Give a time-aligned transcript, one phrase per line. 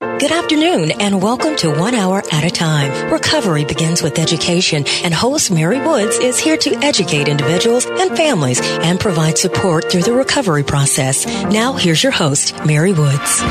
[0.00, 3.12] Good afternoon and welcome to One Hour at a Time.
[3.12, 8.62] Recovery begins with education and host Mary Woods is here to educate individuals and families
[8.62, 11.26] and provide support through the recovery process.
[11.26, 13.42] Now here's your host, Mary Woods.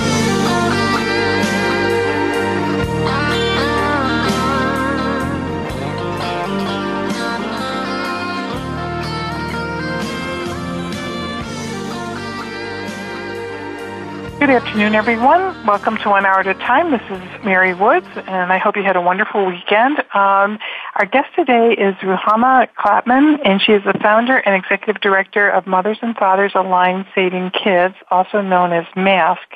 [14.50, 15.68] Good afternoon, everyone.
[15.68, 16.90] Welcome to One Hour at a Time.
[16.90, 20.00] This is Mary Woods, and I hope you had a wonderful weekend.
[20.16, 20.58] Um,
[20.96, 25.68] our guest today is Ruchama Clapman, and she is the founder and executive director of
[25.68, 29.56] Mothers and Fathers Aligned Saving Kids, also known as MASK.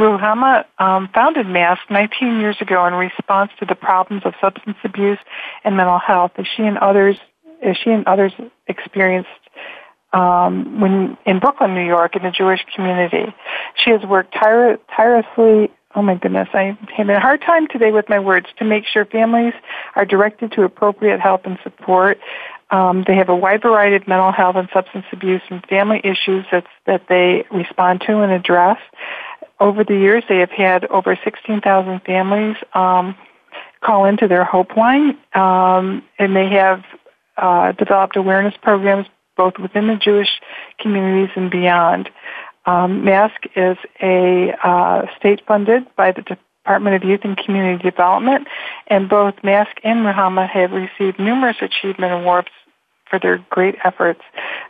[0.00, 5.20] Ruchama um, founded MASK 19 years ago in response to the problems of substance abuse
[5.62, 7.16] and mental health as she and others,
[7.62, 8.32] as she and others
[8.66, 9.30] experienced
[10.12, 13.34] um, when in Brooklyn, New York, in the Jewish community.
[13.84, 15.70] She has worked tire- tirelessly.
[15.94, 19.06] Oh my goodness, I'm having a hard time today with my words to make sure
[19.06, 19.54] families
[19.94, 22.18] are directed to appropriate help and support.
[22.70, 26.44] Um, they have a wide variety of mental health and substance abuse and family issues
[26.50, 28.78] that that they respond to and address.
[29.58, 33.16] Over the years, they have had over 16,000 families um,
[33.80, 36.84] call into their Hope Line, um, and they have
[37.38, 39.06] uh, developed awareness programs
[39.36, 40.40] both within the Jewish
[40.78, 42.10] communities and beyond.
[42.66, 48.48] Um, MASK is a uh, state funded by the Department of Youth and Community Development,
[48.88, 52.48] and both MASK and Ruchama have received numerous achievement awards
[53.08, 54.20] for their great efforts.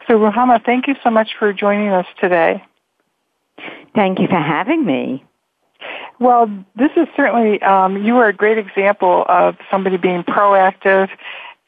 [0.07, 2.63] So, Ruchama, thank you so much for joining us today.
[3.95, 5.25] Thank you for having me.
[6.19, 11.09] Well, this is certainly, um, you are a great example of somebody being proactive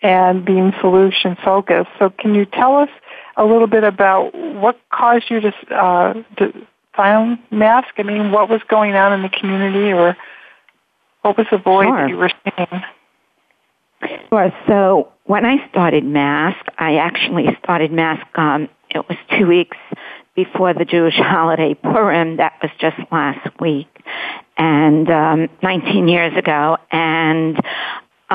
[0.03, 1.91] and being solution focused.
[1.99, 2.91] So can you tell us
[3.37, 6.53] a little bit about what caused you to, uh, to
[6.95, 7.89] find mask?
[7.99, 10.17] I mean, what was going on in the community or
[11.23, 11.97] what was the void sure.
[11.97, 12.83] that you were seeing?
[14.29, 14.53] Sure.
[14.67, 19.77] So when I started Mask, I actually started Mask, um, it was two weeks
[20.35, 22.37] before the Jewish holiday Purim.
[22.37, 23.89] That was just last week.
[24.57, 26.79] And um, 19 years ago.
[26.91, 27.61] And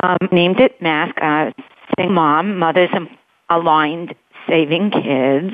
[0.01, 1.51] um, named it Mask, uh,
[1.97, 2.89] Sing Mom, Mothers
[3.49, 4.15] Aligned
[4.47, 5.53] Saving Kids.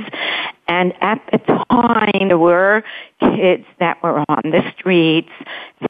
[0.68, 1.40] And at the
[1.70, 2.84] time, there were
[3.20, 5.32] kids that were on the streets,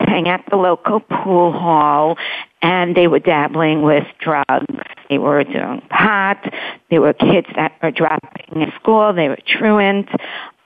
[0.01, 2.17] staying at the local pool hall,
[2.61, 4.65] and they were dabbling with drugs.
[5.09, 6.53] They were doing pot.
[6.89, 9.13] There were kids that were dropping in school.
[9.13, 10.07] They were truant.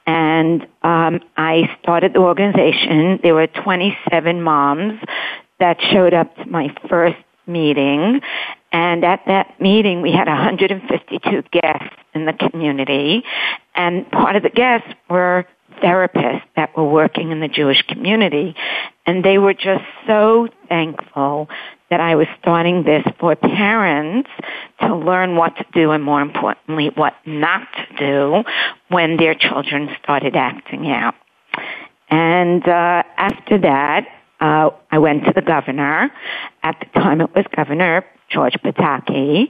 [0.06, 3.20] And um, I started the organization.
[3.24, 5.00] There were 27 moms
[5.60, 7.18] that showed up to my first
[7.48, 8.22] meeting.
[8.72, 13.24] And at that meeting, we had 152 guests in the community.
[13.76, 15.46] And part of the guests were
[15.82, 18.56] therapists that were working in the Jewish community.
[19.06, 21.50] And they were just so thankful
[21.90, 24.30] that I was starting this for parents
[24.82, 28.44] to learn what to do and more importantly, what not to do
[28.90, 31.16] when their children started acting out.
[32.10, 34.08] And uh, after that,
[34.44, 36.12] uh, I went to the governor.
[36.64, 39.50] At the time, it was Governor George Pataki,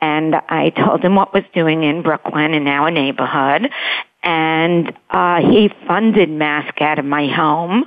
[0.00, 3.68] and I told him what was doing in Brooklyn in our neighborhood.
[4.22, 7.84] And uh, he funded Mask out of my home.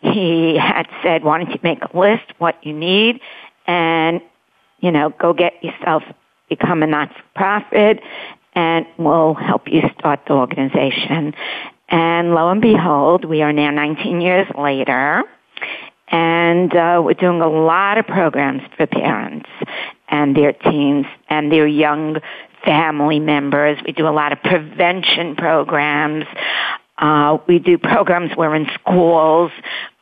[0.00, 3.20] He had said, "Why don't you make a list what you need,
[3.66, 4.20] and
[4.80, 6.02] you know, go get yourself
[6.50, 8.00] become a not-for-profit,
[8.54, 11.34] and we'll help you start the organization."
[11.88, 15.22] And lo and behold, we are now 19 years later,
[16.08, 19.48] and uh, we're doing a lot of programs for parents
[20.08, 22.16] and their teens and their young
[22.64, 23.78] family members.
[23.84, 26.24] We do a lot of prevention programs.
[26.96, 29.50] Uh, we do programs where in schools.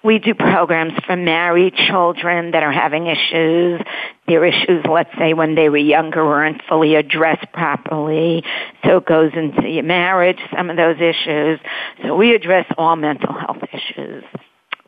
[0.05, 3.81] We do programs for married children that are having issues.
[4.27, 8.45] Their issues, let's say, when they were younger weren't fully addressed properly.
[8.85, 11.61] So it goes into your marriage, some of those issues.
[12.03, 14.25] So we address all mental health issues.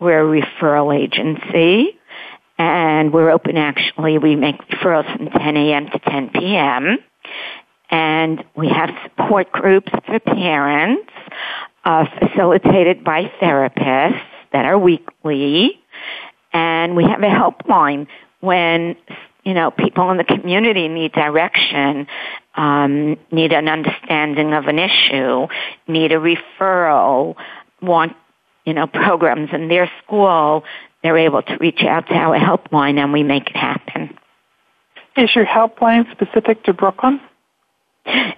[0.01, 1.99] We're a referral agency
[2.59, 4.19] and we're open actually.
[4.19, 5.91] We make referrals from 10 a.m.
[5.91, 6.99] to 10 p.m.
[7.91, 11.11] And we have support groups for parents.
[11.85, 14.21] uh, facilitated by therapists
[14.53, 15.81] that are weekly,
[16.53, 18.07] and we have a helpline
[18.41, 18.97] when
[19.45, 22.07] you know people in the community need direction,
[22.57, 25.47] um, need an understanding of an issue,
[25.87, 27.35] need a referral,
[27.83, 28.17] want
[28.65, 30.65] you know programs in their school.
[31.03, 34.17] They're able to reach out to our helpline, and we make it happen.
[35.17, 37.21] Is your helpline specific to Brooklyn?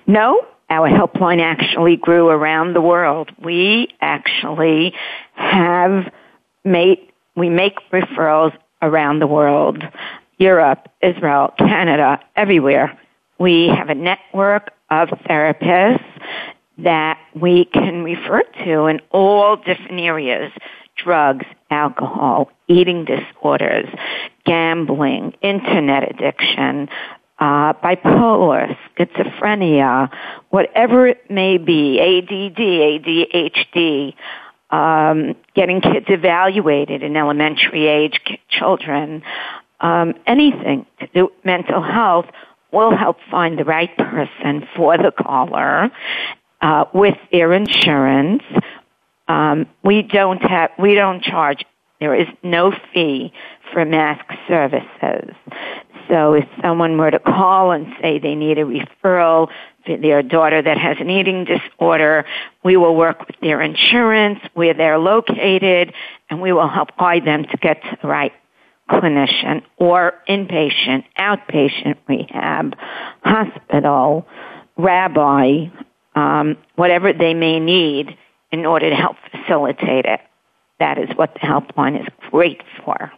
[0.07, 3.31] No, our helpline actually grew around the world.
[3.43, 4.95] We actually
[5.35, 6.13] have
[6.65, 6.99] made,
[7.37, 9.83] we make referrals around the world.
[10.39, 12.99] Europe, Israel, Canada, everywhere.
[13.39, 16.05] We have a network of therapists
[16.79, 20.53] that we can refer to in all different areas.
[20.97, 23.89] Drugs, alcohol, eating disorders,
[24.45, 26.89] gambling, internet addiction,
[27.39, 30.11] uh, bipolar, schizophrenia,
[30.51, 34.15] whatever it may be, ADD, ADHD,
[34.71, 39.23] um, getting kids evaluated in elementary age children,
[39.81, 42.27] um, anything to do with mental health
[42.73, 45.91] will help find the right person for the caller
[46.67, 48.43] uh, with their insurance.
[49.29, 51.65] Um, we don't have, we don't charge.
[52.01, 53.33] There is no fee
[53.73, 55.31] for mask services.
[56.09, 59.49] So if someone were to call and say they need a referral
[59.85, 62.25] for their daughter that has an eating disorder,
[62.65, 65.93] we will work with their insurance, where they're located,
[66.29, 68.33] and we will help guide them to get to the right
[68.91, 72.77] clinician or inpatient, outpatient rehab,
[73.23, 74.27] hospital,
[74.77, 75.67] rabbi,
[76.17, 78.17] um, whatever they may need
[78.51, 80.21] in order to help facilitate it.
[80.81, 83.13] That is what the helpline is great for.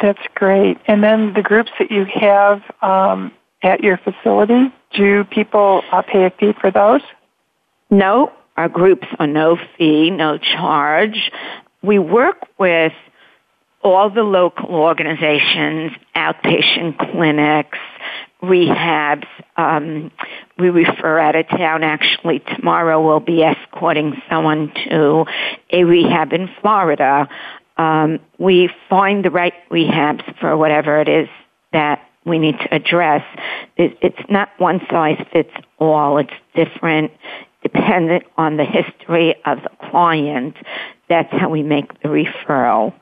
[0.00, 0.78] That's great.
[0.86, 3.32] And then the groups that you have um,
[3.62, 7.02] at your facility, do people uh, pay a fee for those?
[7.90, 11.30] No, our groups are no fee, no charge.
[11.82, 12.92] We work with
[13.82, 17.78] all the local organizations, outpatient clinics,
[18.42, 19.26] rehabs.
[19.56, 20.10] Um,
[20.58, 21.82] we refer out of town.
[21.82, 25.24] Actually, tomorrow we'll be escorting someone to
[25.72, 27.28] a rehab in Florida
[27.80, 31.28] um, we find the right rehabs for whatever it is
[31.72, 33.24] that we need to address.
[33.78, 36.18] It, it's not one size fits all.
[36.18, 37.10] It's different
[37.62, 40.56] dependent on the history of the client.
[41.08, 42.92] That's how we make the referral.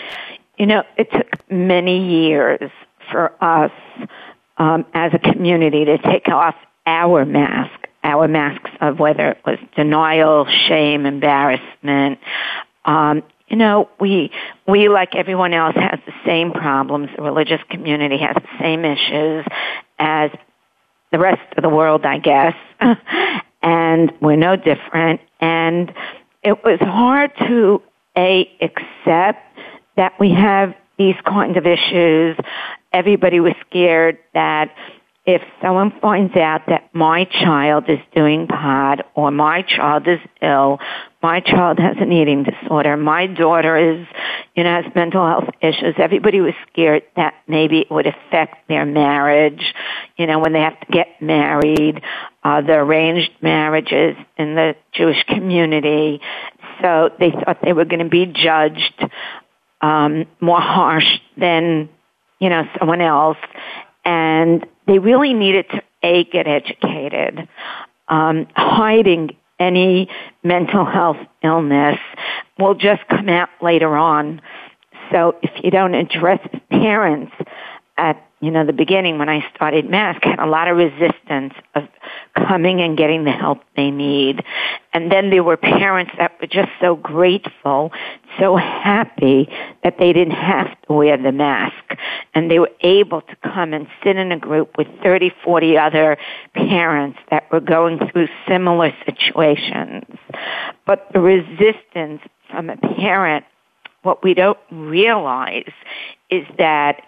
[0.59, 2.71] You know, it took many years
[3.11, 3.73] for us
[4.59, 6.55] um, as a community to take off
[6.87, 12.19] our mask, our masks of whether it was denial, shame, embarrassment.
[12.85, 14.31] Um, you know, we
[14.67, 17.11] we like everyone else has the same problems.
[17.17, 19.47] The religious community has the same issues
[19.99, 20.31] as
[21.13, 22.55] the rest of the world, I guess.
[23.63, 25.21] and we're no different.
[25.41, 25.93] And
[26.43, 27.83] it was hard to
[28.17, 29.59] a accept
[29.97, 32.37] that we have these kind of issues.
[32.93, 34.75] Everybody was scared that
[35.27, 40.79] if someone finds out that my child is doing pot or my child is ill,
[41.27, 44.07] my child has an eating disorder, my daughter is,
[44.55, 48.87] you know, has mental health issues, everybody was scared that maybe it would affect their
[48.87, 49.75] marriage,
[50.17, 52.01] you know, when they have to get married,
[52.45, 56.21] uh, the arranged marriages in the Jewish community.
[56.81, 59.05] So they thought they were going to be judged
[59.81, 61.89] um, more harsh than
[62.39, 63.39] you know someone else,
[64.05, 67.49] and they really needed to a get educated.
[68.09, 70.09] Um, hiding any
[70.43, 71.99] mental health illness
[72.59, 74.41] will just come out later on.
[75.11, 77.33] So if you don't address parents
[77.97, 81.89] at you know the beginning when I started mask had a lot of resistance of
[82.37, 84.45] coming and getting the help they need.
[84.93, 87.93] And then there were parents that were just so grateful,
[88.39, 89.49] so happy
[89.83, 91.97] that they didn't have to wear the mask.
[92.35, 96.19] And they were able to come and sit in a group with 30, 40 other
[96.55, 100.05] parents that were going through similar situations.
[100.87, 103.47] But the resistance from a parent,
[104.03, 105.73] what we don't realize
[106.31, 107.03] is that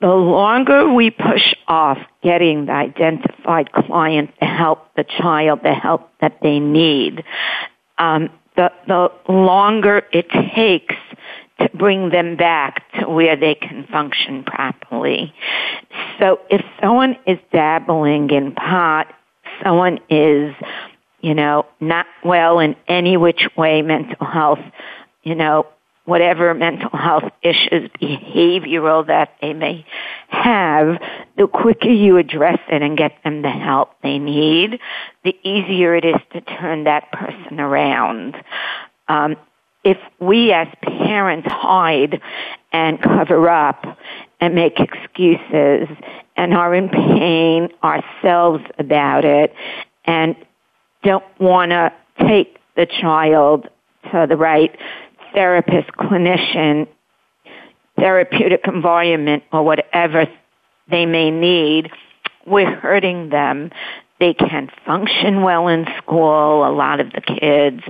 [0.00, 6.10] the longer we push off getting the identified client the help, the child, the help
[6.20, 7.24] that they need,
[7.98, 10.94] um, the, the longer it takes
[11.60, 15.34] to bring them back to where they can function properly.
[16.20, 19.12] So if someone is dabbling in pot,
[19.64, 20.54] someone is,
[21.20, 24.60] you know, not well in any which way mental health,
[25.24, 25.66] you know,
[26.08, 29.84] whatever mental health issues, behavioral that they may
[30.28, 30.98] have,
[31.36, 34.80] the quicker you address it and get them the help they need,
[35.22, 38.36] the easier it is to turn that person around.
[39.06, 39.36] Um,
[39.84, 42.22] if we as parents hide
[42.72, 43.84] and cover up
[44.40, 45.94] and make excuses
[46.38, 49.52] and are in pain ourselves about it
[50.06, 50.34] and
[51.02, 51.92] don't want to
[52.26, 53.68] take the child
[54.10, 54.74] to the right
[55.32, 56.88] therapist, clinician,
[57.98, 60.26] therapeutic environment, or whatever
[60.90, 61.90] they may need,
[62.46, 63.70] we're hurting them.
[64.20, 66.66] They can't function well in school.
[66.66, 67.82] A lot of the kids,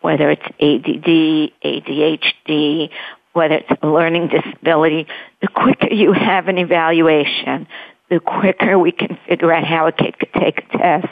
[0.00, 2.90] whether it's ADD, ADHD,
[3.32, 5.06] whether it's a learning disability,
[5.40, 7.66] the quicker you have an evaluation,
[8.10, 11.08] the quicker we can figure out how a kid could take a test.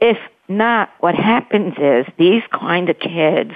[0.00, 0.18] If
[0.48, 3.52] not, what happens is these kind of kids,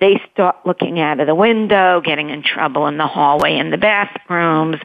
[0.00, 3.76] they start looking out of the window, getting in trouble in the hallway in the
[3.76, 4.76] bathrooms.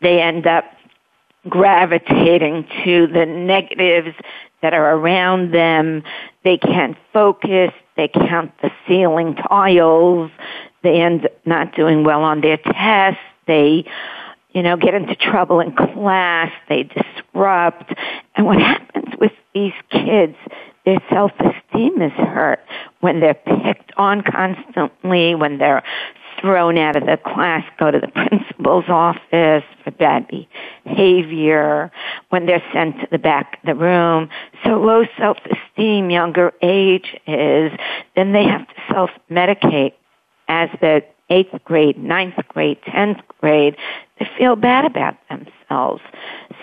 [0.00, 0.64] They end up
[1.48, 4.14] gravitating to the negatives
[4.62, 6.02] that are around them.
[6.44, 7.72] They can't focus.
[7.96, 10.30] They count the ceiling tiles.
[10.82, 13.20] They end up not doing well on their tests.
[13.46, 13.84] They,
[14.52, 16.52] you know, get into trouble in class.
[16.68, 17.94] They disrupt.
[18.34, 20.36] And what happens with these kids
[20.84, 22.60] their self-esteem is hurt
[23.00, 25.82] when they're picked on constantly, when they're
[26.40, 30.26] thrown out of the class, go to the principal's office for bad
[30.84, 31.90] behavior,
[32.28, 34.28] when they're sent to the back of the room.
[34.64, 37.72] So low self-esteem, younger age is,
[38.14, 39.94] then they have to self-medicate
[40.48, 43.76] as the eighth grade, ninth grade, tenth grade.
[44.18, 46.02] They feel bad about themselves.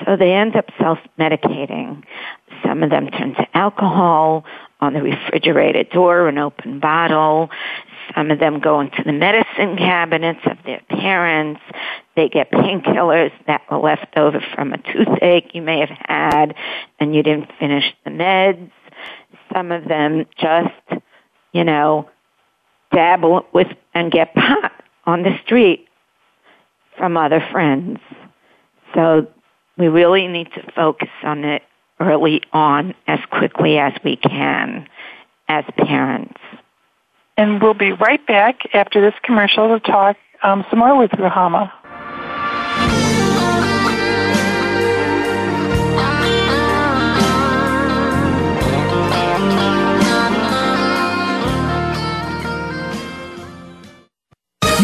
[0.03, 2.03] So they end up self-medicating.
[2.65, 4.45] Some of them turn to alcohol
[4.81, 7.49] on the refrigerator door, an open bottle.
[8.13, 11.61] Some of them go into the medicine cabinets of their parents.
[12.15, 16.55] They get painkillers that were left over from a toothache you may have had
[16.99, 18.71] and you didn't finish the meds.
[19.53, 21.03] Some of them just,
[21.53, 22.09] you know,
[22.91, 24.71] dabble with and get pot
[25.05, 25.87] on the street
[26.97, 27.99] from other friends.
[28.93, 29.27] So
[29.77, 31.61] we really need to focus on it
[31.99, 34.87] early on as quickly as we can
[35.47, 36.39] as parents.
[37.37, 41.71] And we'll be right back after this commercial to talk um, some more with Ruchama.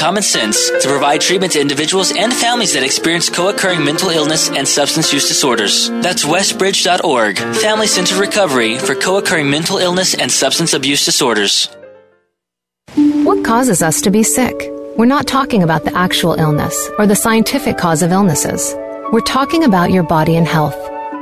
[0.00, 4.66] common sense to provide treatment to individuals and families that experience co-occurring mental illness and
[4.66, 5.90] substance use disorders.
[6.00, 11.68] That's westbridge.org, Family Centered Recovery for co-occurring mental illness and substance abuse disorders.
[12.96, 14.70] What causes us to be sick?
[14.96, 18.74] We're not talking about the actual illness or the scientific cause of illnesses.
[19.12, 20.78] We're talking about your body and health.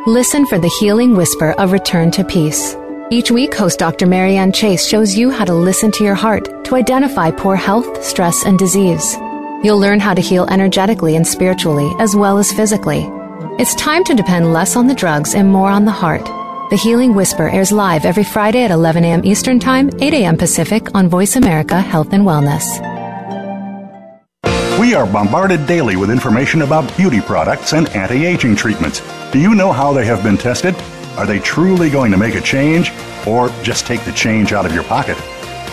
[0.07, 2.77] Listen for the healing whisper of return to peace.
[3.11, 4.07] Each week, host Dr.
[4.07, 8.45] Marianne Chase shows you how to listen to your heart to identify poor health, stress,
[8.45, 9.17] and disease.
[9.63, 13.09] You'll learn how to heal energetically and spiritually, as well as physically.
[13.59, 16.27] It's time to depend less on the drugs and more on the heart.
[16.69, 19.25] The Healing Whisper airs live every Friday at 11 a.m.
[19.25, 20.37] Eastern Time, 8 a.m.
[20.37, 22.67] Pacific on Voice America Health and Wellness.
[24.79, 29.01] We are bombarded daily with information about beauty products and anti aging treatments.
[29.33, 30.77] Do you know how they have been tested?
[31.19, 32.93] Are they truly going to make a change
[33.27, 35.19] or just take the change out of your pocket?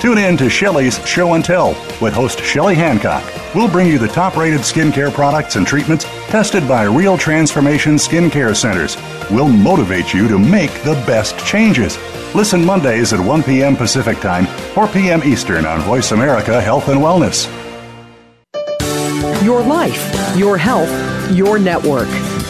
[0.02, 1.70] Tune in to Shelley's Show and Tell
[2.02, 3.24] with host Shelley Hancock.
[3.54, 8.56] We'll bring you the top rated skincare products and treatments tested by Real Transformation Skincare
[8.56, 8.98] Centers.
[9.30, 12.00] We'll motivate you to make the best changes.
[12.34, 13.76] Listen Mondays at 1 p.m.
[13.76, 15.24] Pacific Time, 4 p.m.
[15.24, 17.46] Eastern on Voice America Health and Wellness.
[19.44, 22.10] Your life, your health, your network.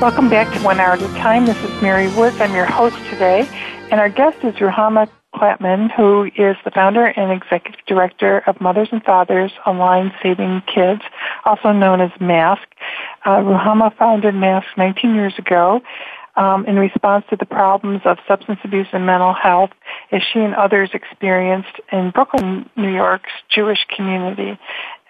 [0.00, 1.44] Welcome back to One Hour at a Time.
[1.44, 2.40] This is Mary Woods.
[2.40, 3.46] I'm your host today,
[3.90, 8.88] and our guest is Ruchama Clapman, who is the founder and executive director of Mothers
[8.92, 11.02] and Fathers Online Saving Kids,
[11.44, 12.66] also known as MASK.
[13.26, 15.82] Uh, Ruchama founded MASK 19 years ago
[16.36, 19.70] um, in response to the problems of substance abuse and mental health
[20.12, 24.58] as she and others experienced in Brooklyn, New York's Jewish community.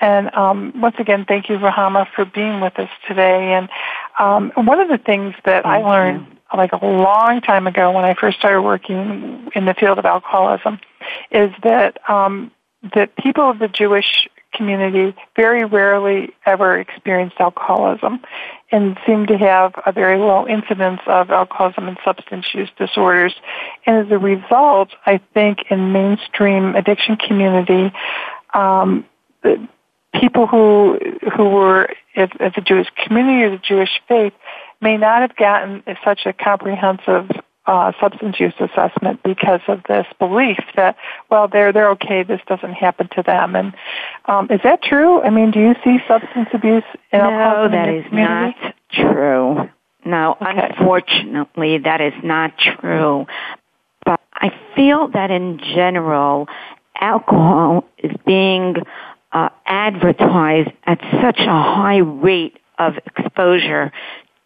[0.01, 3.53] And um, once again, thank you, Ruchama, for being with us today.
[3.53, 3.69] And
[4.19, 8.15] um, one of the things that I learned like a long time ago when I
[8.15, 10.81] first started working in the field of alcoholism
[11.31, 12.51] is that um,
[12.95, 18.21] that people of the Jewish community very rarely ever experienced alcoholism
[18.73, 23.35] and seem to have a very low incidence of alcoholism and substance use disorders.
[23.87, 27.93] And as a result, I think in mainstream addiction community,
[28.55, 29.05] um,
[30.15, 30.99] people who
[31.37, 34.33] who were at the Jewish community or the Jewish faith
[34.81, 37.31] may not have gotten such a comprehensive
[37.67, 40.97] uh, substance use assessment because of this belief that
[41.31, 43.75] well they're they're okay this doesn't happen to them and
[44.27, 45.21] um, is that true?
[45.23, 48.55] I mean, do you see substance abuse in no, that is not
[48.93, 49.69] true.
[50.05, 50.69] No, okay.
[50.71, 53.27] unfortunately, that is not true.
[54.05, 56.49] But I feel that in general,
[57.01, 58.77] alcohol is being
[59.33, 63.93] uh, advertised at such a high rate of exposure.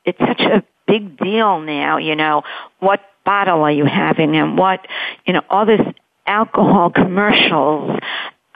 [0.04, 2.42] It's such a big deal now, you know,
[2.80, 4.86] what bottle are you having and what,
[5.26, 5.80] you know, all this
[6.26, 7.98] alcohol commercials,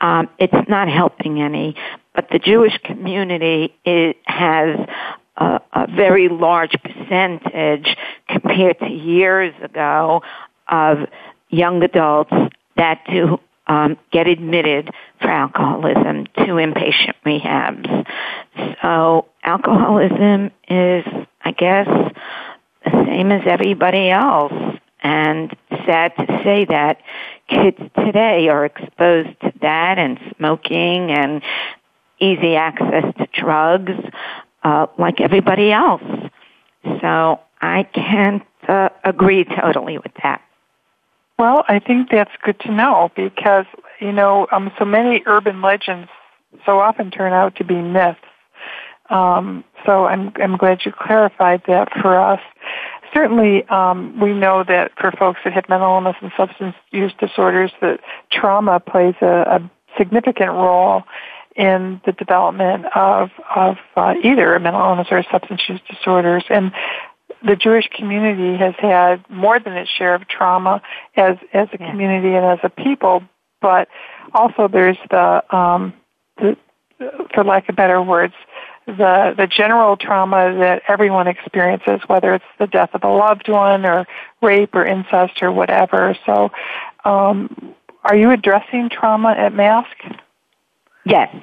[0.01, 1.75] um, it's not helping any.
[2.15, 4.79] But the Jewish community it has
[5.37, 7.97] a, a very large percentage
[8.29, 10.23] compared to years ago
[10.69, 10.99] of
[11.49, 12.33] young adults
[12.77, 18.07] that do um, get admitted for alcoholism to inpatient rehabs.
[18.83, 21.05] So alcoholism is,
[21.43, 21.87] I guess,
[22.85, 24.53] the same as everybody else.
[25.01, 27.01] And sad to say that
[27.49, 31.43] kids today are exposed to that and smoking and
[32.19, 33.93] easy access to drugs
[34.65, 36.03] uh, like everybody else.
[37.01, 40.43] So I can't uh, agree totally with that.
[41.39, 43.67] Well, I think that's good to know because,
[44.01, 46.09] you know, um, so many urban legends
[46.67, 48.19] so often turn out to be myths.
[49.09, 52.41] Um, so I'm, I'm glad you clarified that for us.
[53.15, 57.71] Certainly, um, we know that for folks that have mental illness and substance use disorders,
[57.81, 61.05] that trauma plays a, a significant role
[61.57, 66.45] in the development of of uh, either a mental illness or substance use disorders.
[66.51, 66.73] And
[67.45, 70.83] the Jewish community has had more than its share of trauma
[71.17, 71.91] as as a yeah.
[71.91, 73.23] community and as a people,
[73.61, 73.89] but
[74.35, 75.95] also there's the, um,
[76.37, 76.57] the
[77.35, 78.35] for lack of better words,
[78.87, 83.85] the the general trauma that everyone experiences, whether it's the death of a loved one
[83.85, 84.07] or
[84.43, 86.17] rape or incest or whatever.
[86.27, 86.51] So,
[87.05, 87.75] um,
[88.05, 89.97] are you addressing trauma at Mask?
[91.05, 91.35] Yes,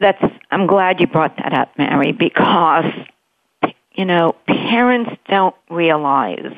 [0.00, 0.22] that's.
[0.50, 2.86] I'm glad you brought that up, Mary, because
[3.98, 6.54] you know parents don't realize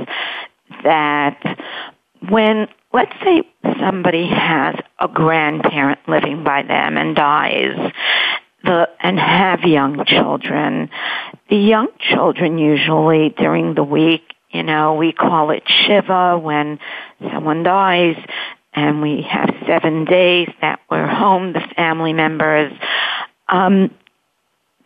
[0.85, 1.59] that
[2.29, 3.43] when let's say
[3.81, 7.93] somebody has a grandparent living by them and dies
[8.63, 10.91] the and have young children
[11.49, 16.79] the young children usually during the week you know we call it shiva when
[17.33, 18.17] someone dies
[18.75, 22.73] and we have seven days that we're home the family members.
[23.49, 23.91] Um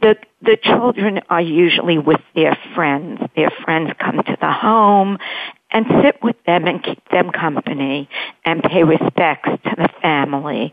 [0.05, 5.17] the the children are usually with their friends their friends come to the home
[5.71, 8.09] and sit with them and keep them company
[8.45, 10.73] and pay respects to the family.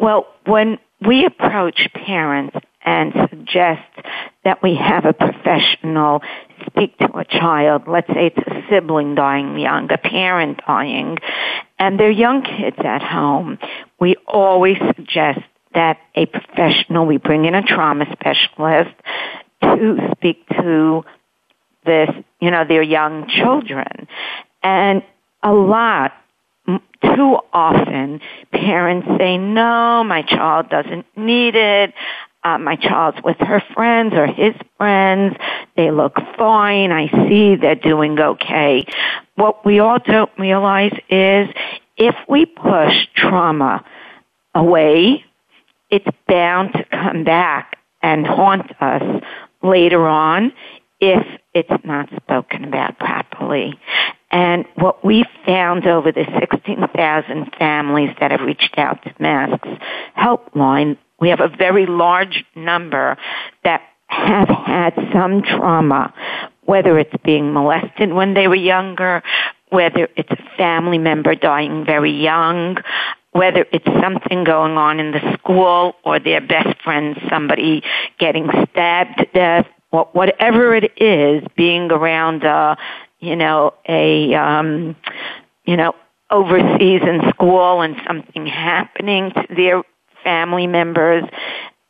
[0.00, 3.82] Well, when we approach parents and suggest
[4.44, 6.22] that we have a professional
[6.66, 11.16] speak to a child, let's say it's a sibling dying young, a parent dying,
[11.78, 13.58] and their young kids at home,
[14.00, 15.40] we always suggest
[15.74, 18.94] that a professional, we bring in a trauma specialist
[19.62, 21.04] to speak to
[21.84, 22.10] this,
[22.40, 24.08] you know, their young children.
[24.62, 25.02] And
[25.42, 26.12] a lot,
[26.66, 31.92] too often, parents say, no, my child doesn't need it.
[32.42, 35.36] Uh, my child's with her friends or his friends.
[35.76, 36.92] They look fine.
[36.92, 38.86] I see they're doing okay.
[39.34, 41.48] What we all don't realize is
[41.96, 43.84] if we push trauma
[44.54, 45.24] away,
[45.90, 49.22] it's bound to come back and haunt us
[49.62, 50.52] later on
[51.00, 53.78] if it's not spoken about properly.
[54.30, 59.68] And what we found over the 16,000 families that have reached out to Masks
[60.18, 63.16] Helpline, we have a very large number
[63.62, 66.12] that have had some trauma,
[66.64, 69.22] whether it's being molested when they were younger,
[69.70, 72.76] whether it's a family member dying very young,
[73.34, 77.82] whether it's something going on in the school or their best friend, somebody
[78.20, 82.76] getting stabbed to death, whatever it is, being around, uh,
[83.18, 84.94] you know, a, um,
[85.64, 85.96] you know,
[86.30, 89.82] overseas in school and something happening to their
[90.22, 91.24] family members,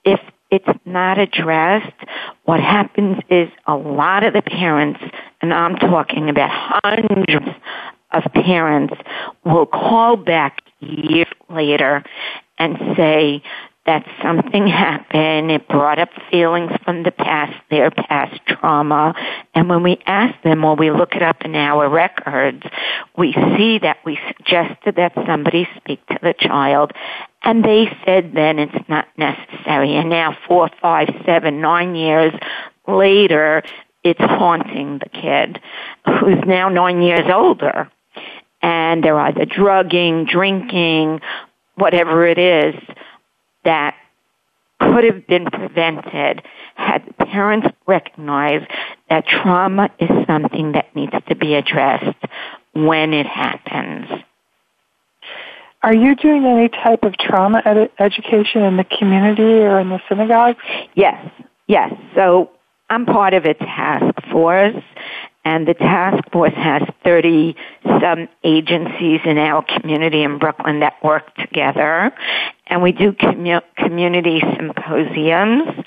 [0.03, 1.93] if it's not addressed,
[2.45, 5.01] what happens is a lot of the parents,
[5.43, 7.49] and I'm talking about hundreds
[8.15, 8.95] of parents,
[9.45, 12.03] will call back years later
[12.59, 13.43] and say,
[13.87, 15.51] that something happened.
[15.51, 19.15] It brought up feelings from the past, their past trauma.
[19.55, 22.63] And when we ask them or we look it up in our records,
[23.17, 26.93] we see that we suggested that somebody speak to the child
[27.43, 29.95] and they said then it's not necessary.
[29.95, 32.33] And now four, five, seven, nine years
[32.89, 33.63] later,
[34.03, 35.61] it's haunting the kid
[36.07, 37.91] who's now nine years older.
[38.85, 41.21] And they're either drugging, drinking,
[41.75, 42.75] whatever it is
[43.65, 43.95] that
[44.79, 46.43] could have been prevented
[46.75, 48.67] had parents recognized
[49.09, 52.19] that trauma is something that needs to be addressed
[52.75, 54.07] when it happens.
[55.83, 60.01] Are you doing any type of trauma ed- education in the community or in the
[60.11, 60.57] synagogue?
[60.95, 61.31] Yes,
[61.67, 61.93] yes.
[62.15, 62.51] So
[62.91, 64.83] I'm part of a task force
[65.45, 67.55] and the task force has 30
[68.01, 72.13] some agencies in our community in Brooklyn that work together.
[72.67, 75.85] And we do commu- community symposiums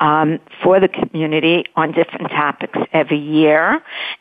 [0.00, 3.80] um, for the community on different topics every year.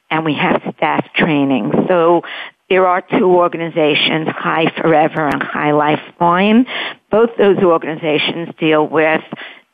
[0.09, 1.71] And we have staff training.
[1.87, 2.23] So
[2.69, 6.65] there are two organizations, High Forever and Chai Lifeline.
[7.09, 9.21] Both those organizations deal with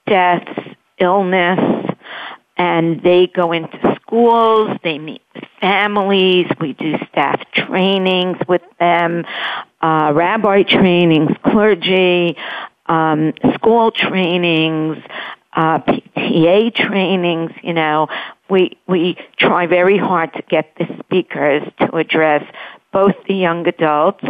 [0.07, 0.59] deaths,
[0.99, 1.59] illness,
[2.57, 5.21] and they go into schools, they meet
[5.59, 9.25] families, we do staff trainings with them,
[9.81, 12.37] uh, rabbi trainings, clergy,
[12.87, 14.97] um, school trainings,
[15.53, 18.07] uh, PTA trainings, you know,
[18.49, 22.43] we, we try very hard to get the speakers to address
[22.91, 24.25] both the young adults,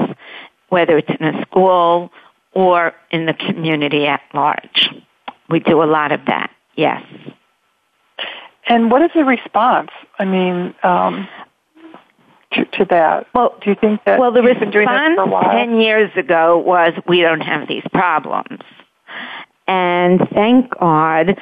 [0.69, 2.12] whether it's in a school
[2.53, 4.89] or in the community at large.
[5.49, 7.03] We do a lot of that, yes.
[8.67, 9.91] And what is the response?
[10.17, 11.28] I mean, um,
[12.54, 13.28] to, to, that?
[13.34, 15.19] Well, do you think that well, the response
[15.52, 18.62] ten years ago was we don't have these problems,
[19.67, 21.38] and thank God,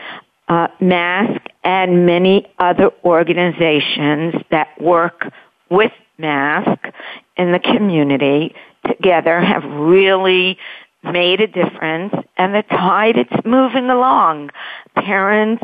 [0.47, 5.31] uh, Mask and many other organizations that work
[5.69, 6.79] with Mask
[7.37, 8.55] in the community
[8.87, 10.57] together have really
[11.03, 14.49] made a difference and the tide it's moving along.
[14.95, 15.63] Parents,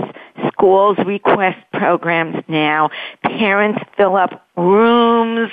[0.51, 2.89] schools request programs now.
[3.23, 5.51] Parents fill up rooms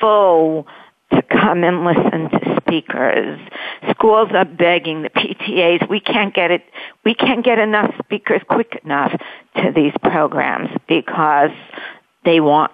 [0.00, 0.66] full
[1.12, 3.38] to come and listen to speakers.
[3.90, 6.62] Schools are begging the PTAs, we can't get it,
[7.04, 9.12] we can't get enough speakers quick enough
[9.56, 11.50] to these programs because
[12.24, 12.72] they want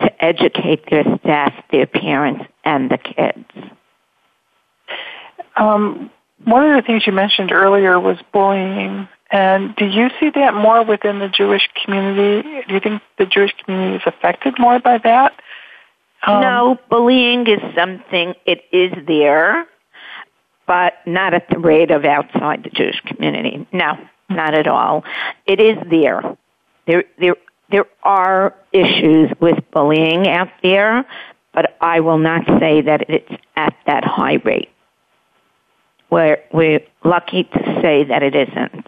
[0.00, 3.72] to educate their staff, their parents, and the kids.
[5.56, 6.10] Um,
[6.44, 9.08] one of the things you mentioned earlier was bullying.
[9.30, 12.48] And do you see that more within the Jewish community?
[12.68, 15.32] Do you think the Jewish community is affected more by that?
[16.26, 19.66] Um, no, bullying is something, it is there,
[20.66, 23.66] but not at the rate of outside the Jewish community.
[23.72, 25.04] No, not at all.
[25.46, 26.36] It is there.
[26.86, 27.36] There, there,
[27.70, 31.04] there are issues with bullying out there,
[31.52, 34.70] but I will not say that it's at that high rate.
[36.16, 38.86] We're, we're lucky to say that it isn't.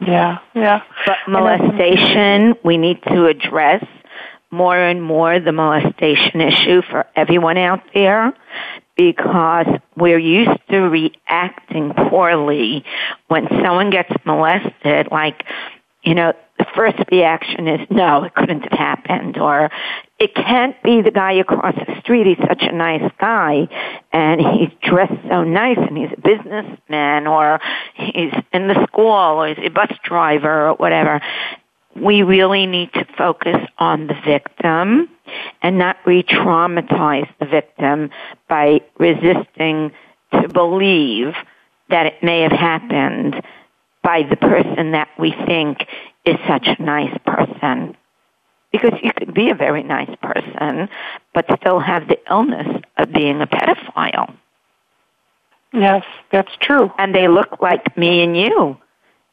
[0.00, 0.82] Yeah, yeah.
[1.06, 3.84] But molestation, we need to address
[4.50, 8.32] more and more the molestation issue for everyone out there
[8.96, 12.84] because we're used to reacting poorly
[13.28, 15.44] when someone gets molested, like,
[16.02, 19.70] you know, the first reaction is, no, it couldn't have happened, or
[20.20, 22.26] it can't be the guy across the street.
[22.26, 23.68] He's such a nice guy,
[24.12, 27.58] and he's dressed so nice, and he's a businessman, or
[27.94, 31.22] he's in the school, or he's a bus driver, or whatever.
[31.96, 35.08] We really need to focus on the victim
[35.62, 38.10] and not re-traumatize the victim
[38.46, 39.90] by resisting
[40.32, 41.32] to believe
[41.88, 43.42] that it may have happened
[44.02, 45.78] by the person that we think
[46.26, 47.96] is such a nice person.
[48.72, 50.88] Because you could be a very nice person,
[51.34, 54.32] but still have the illness of being a pedophile.
[55.72, 56.92] Yes, that's true.
[56.98, 58.76] And they look like me and you.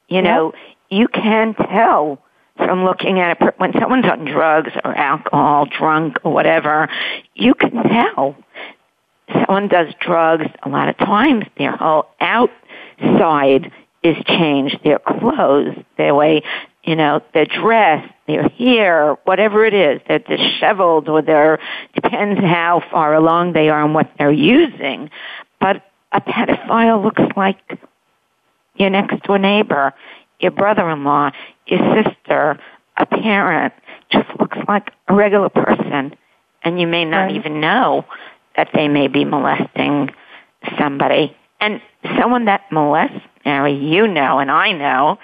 [0.07, 0.53] You know,
[0.89, 2.19] you can tell
[2.57, 6.89] from looking at it when someone's on drugs or alcohol, drunk or whatever,
[7.35, 8.35] you can tell.
[9.31, 13.71] Someone does drugs a lot of times, their whole outside
[14.03, 14.79] is changed.
[14.83, 16.43] Their clothes, their way,
[16.83, 21.59] you know, their dress, their hair, whatever it is, they're disheveled or they're,
[21.95, 25.09] depends how far along they are and what they're using.
[25.59, 27.57] But a pedophile looks like
[28.75, 29.93] your next door neighbor,
[30.39, 31.31] your brother-in-law,
[31.67, 32.59] your sister,
[32.97, 33.73] a parent,
[34.11, 36.15] just looks like a regular person.
[36.63, 37.35] And you may not right.
[37.35, 38.05] even know
[38.55, 40.09] that they may be molesting
[40.77, 41.35] somebody.
[41.59, 41.81] And
[42.19, 45.17] someone that molests, Mary, you know and I know,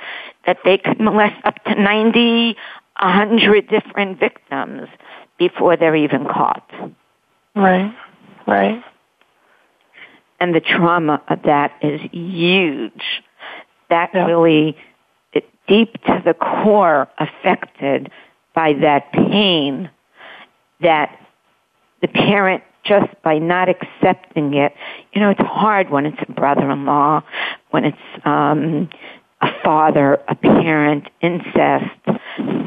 [0.46, 2.56] that they could molest up to 90,
[3.04, 4.88] 100 different victims
[5.38, 6.70] before they're even caught.
[7.56, 7.94] Right,
[8.48, 8.84] right.
[10.39, 13.04] And the trauma of that is huge.
[13.89, 14.26] That yeah.
[14.26, 14.78] really,
[15.34, 18.12] it, deep to the core, affected
[18.56, 19.89] by that pain
[20.82, 21.18] that
[22.02, 24.74] the parent just by not accepting it.
[25.13, 27.24] You know, it's hard when it's a brother-in-law,
[27.72, 28.89] when it's um,
[29.42, 32.20] a father, a parent, incest.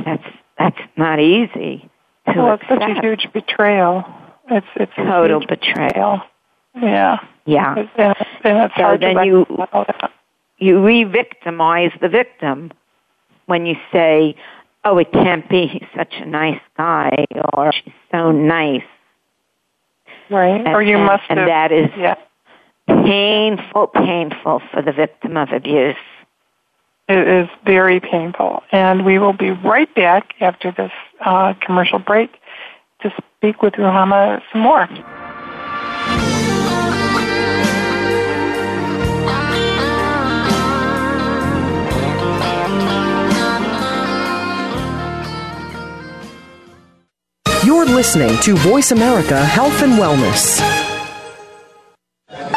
[0.07, 0.25] That's
[0.59, 1.91] that's not easy.
[2.29, 2.73] To well, accept.
[2.73, 4.05] it's such a huge betrayal.
[4.51, 6.23] It's it's total betrayal.
[6.81, 7.19] Yeah.
[7.45, 7.75] Yeah.
[7.77, 8.15] And, uh,
[8.45, 9.47] and it's so then you
[10.59, 12.73] you re-victimize the victim
[13.47, 14.37] when you say,
[14.85, 15.67] "Oh, it can't be.
[15.67, 18.83] He's such a nice guy," or "She's so nice."
[20.31, 20.61] Right.
[20.61, 22.15] And, or you and, must and have, that is yeah.
[22.89, 25.97] painful, painful for the victim of abuse.
[27.09, 28.63] It is very painful.
[28.73, 30.93] And we will be right back after this
[31.25, 32.31] uh, commercial break
[33.03, 34.89] to speak with Ruchama some more.
[47.65, 50.76] You're listening to Voice America Health and Wellness.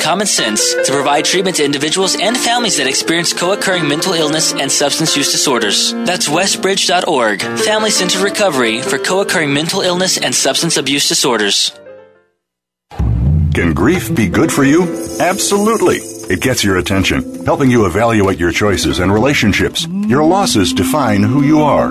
[0.00, 4.70] common sense to provide treatment to individuals and families that experience co-occurring mental illness and
[4.70, 5.92] substance use disorders.
[5.92, 11.72] That's westbridge.org, Family Centered Recovery for co-occurring mental illness and substance abuse disorders.
[13.54, 14.82] Can grief be good for you?
[15.20, 15.96] Absolutely.
[15.96, 19.86] It gets your attention, helping you evaluate your choices and relationships.
[20.06, 21.90] Your losses define who you are.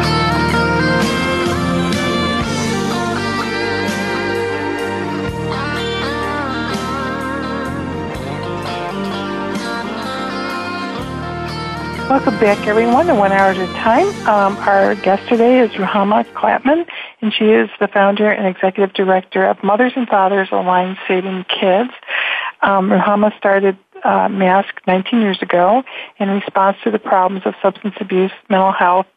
[12.11, 14.05] Welcome back, everyone, to One Hour at a Time.
[14.27, 16.85] Um, our guest today is Ruchama Clapman,
[17.21, 21.91] and she is the founder and executive director of Mothers and Fathers Aligned Saving Kids.
[22.61, 25.83] Um, Ruchama started uh, MASK 19 years ago
[26.19, 29.07] in response to the problems of substance abuse, mental health,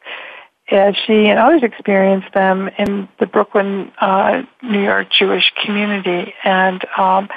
[0.71, 6.33] as she and others experienced them in the Brooklyn, uh, New York Jewish community.
[6.45, 7.27] And um,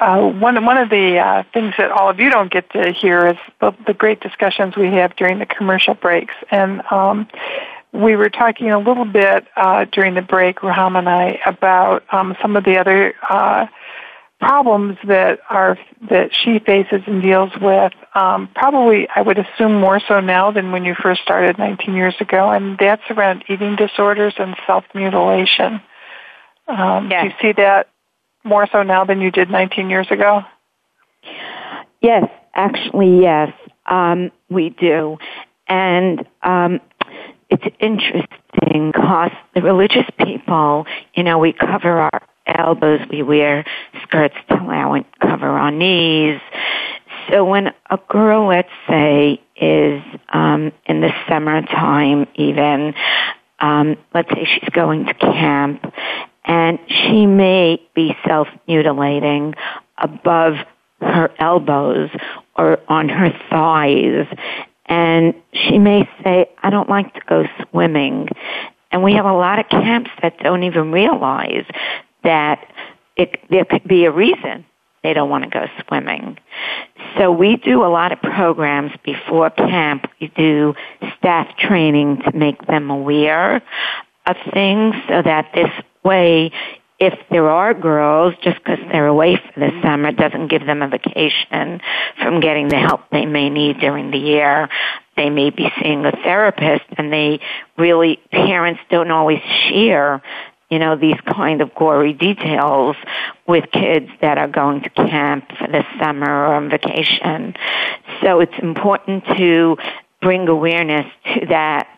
[0.00, 3.26] uh, one one of the uh, things that all of you don't get to hear
[3.28, 6.34] is the, the great discussions we have during the commercial breaks.
[6.50, 7.28] And um,
[7.92, 12.34] we were talking a little bit uh, during the break, Ruchama and I, about um,
[12.40, 13.66] some of the other uh,
[14.40, 17.92] problems that are that she faces and deals with.
[18.14, 22.14] Um, probably, I would assume more so now than when you first started 19 years
[22.20, 25.82] ago, and that's around eating disorders and self mutilation.
[26.68, 27.22] Um, yes.
[27.22, 27.89] Do you see that
[28.44, 30.42] more so now than you did 19 years ago?
[32.00, 32.24] Yes,
[32.54, 33.52] actually, yes,
[33.86, 35.18] um, we do.
[35.68, 36.80] And um,
[37.48, 43.64] it's interesting because the religious people, you know, we cover our elbows, we wear
[44.02, 46.40] skirts to allow cover our knees.
[47.30, 52.94] So when a girl, let's say, is um, in the summertime, even,
[53.60, 55.92] um, let's say she's going to camp
[56.50, 59.54] and she may be self-mutilating
[59.98, 60.54] above
[61.00, 62.10] her elbows
[62.56, 64.26] or on her thighs
[64.86, 68.28] and she may say, I don't like to go swimming.
[68.90, 71.64] And we have a lot of camps that don't even realize
[72.24, 72.66] that
[73.14, 74.66] it, there could be a reason
[75.04, 76.36] they don't want to go swimming.
[77.16, 80.10] So we do a lot of programs before camp.
[80.20, 80.74] We do
[81.16, 83.62] staff training to make them aware
[84.26, 85.70] of things so that this
[86.04, 86.52] way,
[86.98, 90.88] if there are girls, just because they're away for the summer doesn't give them a
[90.88, 91.80] vacation
[92.22, 94.68] from getting the help they may need during the year.
[95.16, 97.40] They may be seeing a therapist and they
[97.78, 100.22] really, parents don't always share
[100.70, 102.96] you know, these kind of gory details
[103.46, 107.54] with kids that are going to camp for the summer or on vacation.
[108.22, 109.76] So it's important to
[110.22, 111.88] bring awareness to that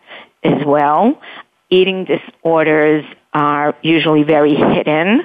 [0.43, 1.21] as well.
[1.69, 5.21] Eating disorders are usually very hidden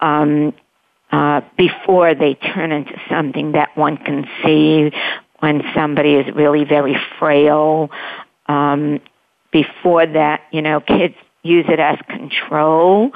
[0.00, 0.54] um,
[1.12, 4.90] uh, before they turn into something that one can see
[5.40, 7.90] when somebody is really very frail.
[8.46, 9.00] Um,
[9.52, 13.12] before that, you know, kids use it as control.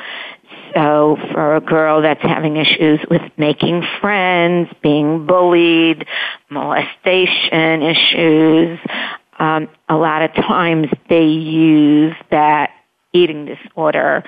[0.75, 6.07] So for a girl that's having issues with making friends, being bullied,
[6.51, 8.79] molestation issues,
[9.39, 12.71] um, a lot of times they use that
[13.13, 14.25] eating disorder.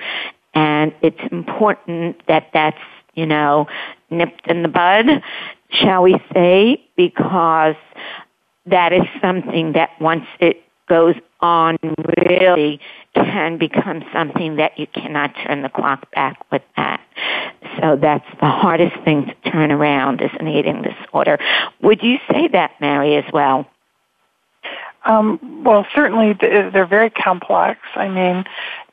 [0.53, 2.77] And it's important that that's,
[3.13, 3.67] you know,
[4.09, 5.21] nipped in the bud,
[5.69, 7.75] shall we say, because
[8.65, 11.77] that is something that once it goes on
[12.27, 12.79] really
[13.15, 17.01] can become something that you cannot turn the clock back with that.
[17.79, 21.39] So that's the hardest thing to turn around is an eating disorder.
[21.81, 23.65] Would you say that, Mary, as well?
[25.03, 27.79] Um, well, certainly they're very complex.
[27.95, 28.45] I mean,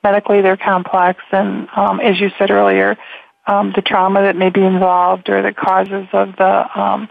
[0.03, 2.97] medically they're complex, and um, as you said earlier,
[3.47, 7.09] um, the trauma that may be involved or the causes of the um,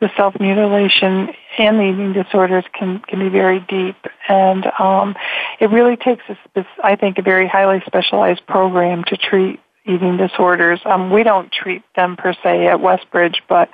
[0.00, 3.96] the self mutilation and the eating disorders can can be very deep,
[4.28, 5.14] and um,
[5.58, 10.80] it really takes a, I think, a very highly specialized program to treat eating disorders.
[10.84, 13.70] Um, we don't treat them per se at Westbridge, but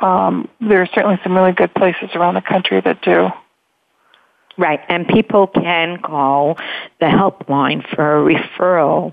[0.00, 3.28] um, there are certainly some really good places around the country that do.
[4.56, 6.56] Right, and people can call
[7.00, 9.12] the helpline for a referral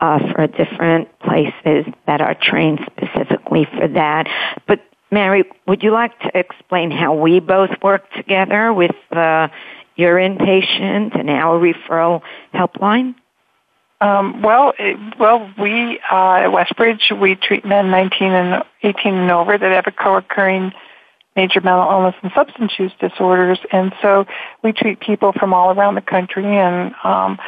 [0.00, 4.26] uh, for different places that are trained specifically for that.
[4.66, 9.48] But Mary, would you like to explain how we both work together with uh,
[9.96, 12.22] your inpatient and our referral
[12.54, 13.14] helpline?
[14.00, 19.30] Um, well, it, well, we uh, at Westbridge we treat men 19 and 18 and
[19.30, 20.72] over that have a co-occurring
[21.36, 24.26] major mental illness and substance use disorders, and so
[24.62, 27.38] we treat people from all around the country and um,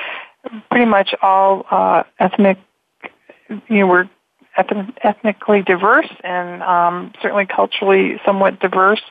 [0.70, 2.58] pretty much all uh, ethnic.
[3.68, 4.08] You know, we're
[4.56, 9.02] ethnically diverse and um, certainly culturally somewhat diverse,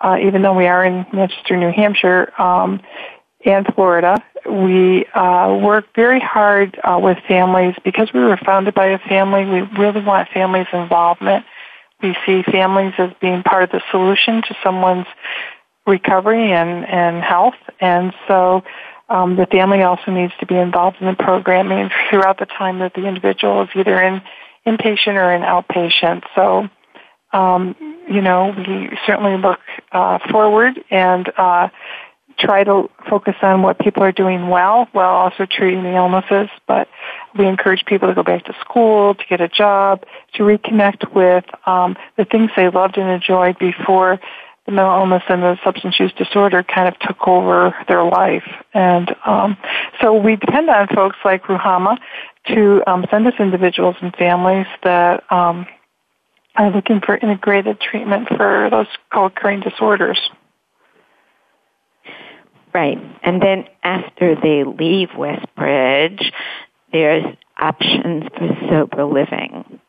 [0.00, 2.32] uh, even though we are in Manchester, New Hampshire.
[2.40, 2.80] Um,
[3.46, 4.22] and Florida.
[4.44, 9.44] We uh, work very hard uh, with families because we were founded by a family.
[9.44, 11.46] We really want families' involvement.
[12.02, 15.06] We see families as being part of the solution to someone's
[15.86, 17.54] recovery and, and health.
[17.80, 18.62] And so
[19.08, 22.94] um, the family also needs to be involved in the programming throughout the time that
[22.94, 24.20] the individual is either in
[24.66, 26.24] inpatient or in outpatient.
[26.34, 26.68] So,
[27.32, 27.76] um,
[28.10, 29.60] you know, we certainly look
[29.92, 31.68] uh, forward and uh,
[32.38, 36.48] try to focus on what people are doing well while also treating the illnesses.
[36.66, 36.88] But
[37.38, 41.44] we encourage people to go back to school, to get a job, to reconnect with
[41.66, 44.18] um, the things they loved and enjoyed before
[44.66, 48.44] the mental illness and the substance use disorder kind of took over their life.
[48.74, 49.56] And um,
[50.00, 51.96] so we depend on folks like Ruchama
[52.48, 55.66] to um, send us individuals and families that um,
[56.56, 60.18] are looking for integrated treatment for those co-occurring disorders.
[62.74, 62.98] Right.
[63.22, 66.30] And then after they leave Westbridge,
[66.96, 69.80] there's options for sober living.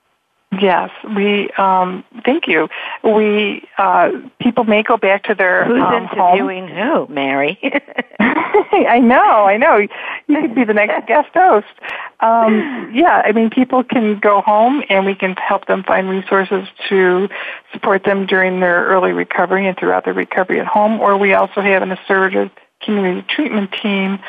[0.62, 2.70] Yes, we um, thank you.
[3.04, 7.60] We uh, people may go back to their who's um, interviewing who, Mary?
[8.20, 9.78] I know, I know.
[9.78, 11.68] You could be the next guest host.
[12.22, 16.68] Um, yeah, I mean, people can go home, and we can help them find resources
[16.90, 17.30] to
[17.74, 21.00] support them during their early recovery and throughout their recovery at home.
[21.00, 22.50] Or we also have an assertive
[22.82, 24.20] community treatment team,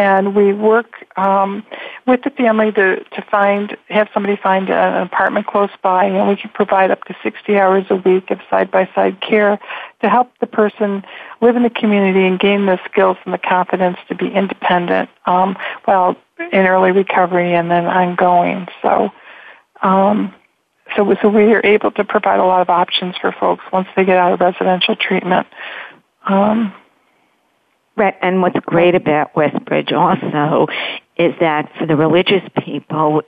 [0.00, 1.62] and we work um,
[2.06, 6.36] with the family to, to find have somebody find an apartment close by, and we
[6.36, 9.58] can provide up to 60 hours a week of side by side care
[10.00, 11.04] to help the person
[11.42, 15.54] live in the community and gain the skills and the confidence to be independent um,
[15.84, 16.16] while
[16.50, 18.66] in early recovery and then ongoing.
[18.80, 19.10] So.
[19.82, 20.34] Um,
[20.96, 24.04] so, so we are able to provide a lot of options for folks once they
[24.04, 25.46] get out of residential treatment.
[26.26, 26.74] Um,
[28.00, 30.72] Right, and what's great about Westbridge also
[31.18, 33.20] is that for the religious people,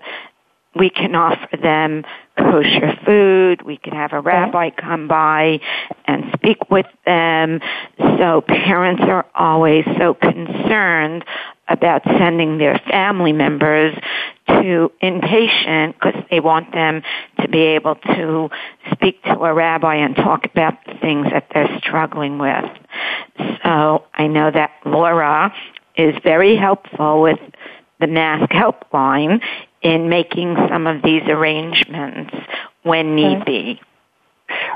[0.74, 2.04] we can offer them
[2.38, 3.60] kosher food.
[3.66, 5.60] We can have a rabbi come by
[6.06, 7.60] and speak with them.
[7.98, 11.26] So parents are always so concerned
[11.68, 13.94] about sending their family members
[14.46, 17.02] to inpatient because they want them
[17.40, 18.50] to be able to
[18.92, 22.64] speak to a rabbi and talk about the things that they're struggling with.
[23.64, 25.54] So I know that Laura
[25.96, 27.38] is very helpful with
[28.00, 29.40] the Mask Helpline
[29.82, 32.34] in making some of these arrangements
[32.82, 33.80] when need be.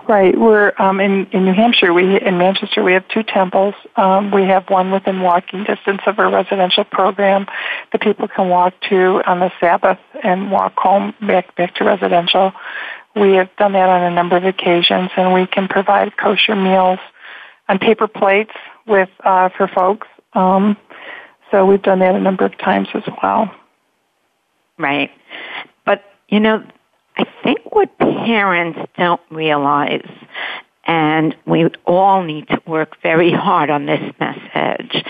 [0.08, 0.38] Right.
[0.38, 1.92] We're um, in in New Hampshire.
[1.92, 2.82] We in Manchester.
[2.82, 3.74] We have two temples.
[3.96, 7.46] Um, we have one within walking distance of our residential program
[7.92, 12.52] that people can walk to on the Sabbath and walk home back back to residential.
[13.14, 16.98] We have done that on a number of occasions, and we can provide kosher meals
[17.68, 18.52] on paper plates
[18.86, 20.06] with uh, for folks.
[20.34, 20.76] Um,
[21.50, 23.50] so we've done that a number of times as well.
[24.78, 25.10] Right.
[25.84, 26.64] But, you know,
[27.76, 30.08] what parents don't realize,
[30.84, 35.04] and we all need to work very hard on this message,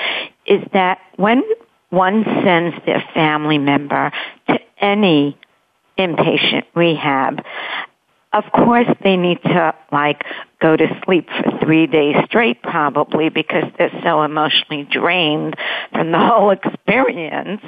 [0.46, 1.44] is that when
[1.90, 4.10] one sends their family member
[4.48, 5.38] to any
[5.96, 7.40] inpatient rehab,
[8.32, 10.24] of course they need to like
[10.60, 15.54] go to sleep for three days straight probably because they're so emotionally drained
[15.92, 17.62] from the whole experience.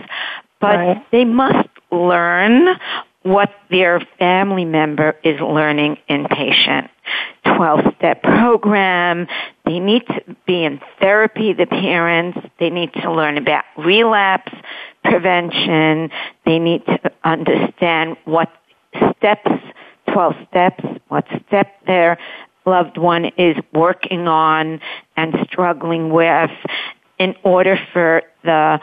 [0.60, 1.10] But right.
[1.12, 2.76] they must learn
[3.28, 6.88] what their family member is learning inpatient.
[7.44, 9.26] 12 step program,
[9.64, 12.38] they need to be in therapy, the parents.
[12.58, 14.52] They need to learn about relapse
[15.04, 16.10] prevention.
[16.44, 18.50] They need to understand what
[19.16, 19.50] steps,
[20.12, 22.18] 12 steps, what step their
[22.66, 24.80] loved one is working on
[25.16, 26.50] and struggling with
[27.18, 28.78] in order for the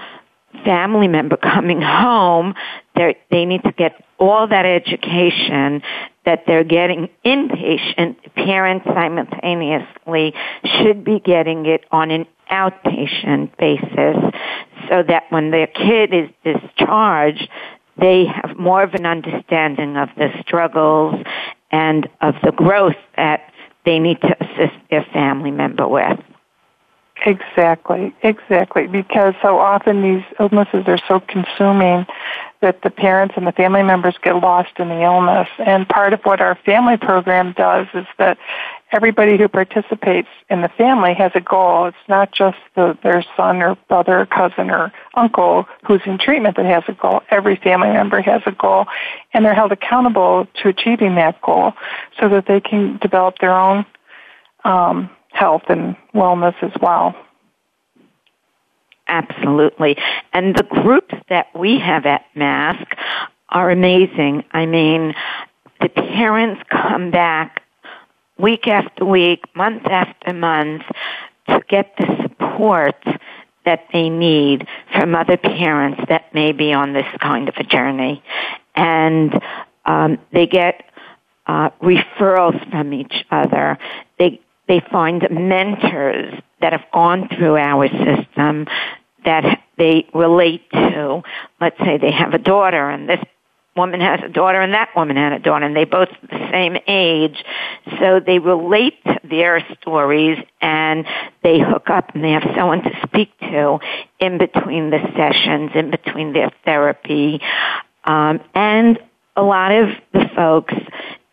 [0.64, 2.54] family member coming home,
[2.96, 5.82] they need to get all that education
[6.26, 8.16] that they're getting inpatient.
[8.36, 10.34] Parents simultaneously
[10.64, 14.18] should be getting it on an outpatient basis
[14.90, 17.50] so that when their kid is discharged,
[17.98, 21.16] they have more of an understanding of the struggles
[21.72, 23.52] and of the growth that
[23.86, 26.20] they need to assist their family member with.
[27.26, 28.86] Exactly, exactly.
[28.86, 32.06] Because so often these illnesses are so consuming
[32.62, 35.48] that the parents and the family members get lost in the illness.
[35.58, 38.38] And part of what our family program does is that
[38.92, 41.88] everybody who participates in the family has a goal.
[41.88, 46.58] It's not just the, their son or brother or cousin or uncle who's in treatment
[46.58, 47.22] that has a goal.
[47.32, 48.86] Every family member has a goal,
[49.34, 51.74] and they're held accountable to achieving that goal
[52.20, 53.84] so that they can develop their own
[54.64, 57.14] um, health and wellness as well.
[59.08, 59.98] Absolutely.
[60.34, 62.88] And the groups that we have at MASK
[63.50, 64.44] are amazing.
[64.52, 65.14] I mean,
[65.82, 67.62] the parents come back
[68.38, 70.84] week after week, month after month
[71.50, 73.04] to get the support
[73.66, 78.24] that they need from other parents that may be on this kind of a journey.
[78.76, 79.40] And
[79.86, 80.84] um, they get
[81.48, 83.78] uh, referrals from each other.
[84.18, 88.68] They they find mentors that have gone through our system
[89.24, 91.22] that they relate to.
[91.60, 93.20] Let's say they have a daughter and this
[93.76, 96.78] woman has a daughter and that woman had a daughter and they both the same
[96.88, 97.44] age.
[98.00, 101.06] So they relate their stories and
[101.44, 103.80] they hook up and they have someone to speak to
[104.20, 107.42] in between the sessions, in between their therapy.
[108.06, 108.98] Um, and
[109.36, 110.74] a lot of the folks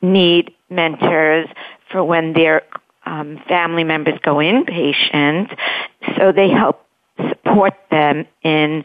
[0.00, 1.48] need mentors
[1.90, 2.62] for when they're
[3.06, 5.56] um, family members go inpatient,
[6.16, 6.86] so they help
[7.28, 8.84] support them in